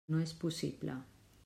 No 0.13 0.21
és 0.21 0.33
possible. 0.45 0.97